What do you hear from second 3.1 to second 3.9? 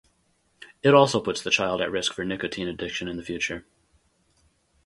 the future.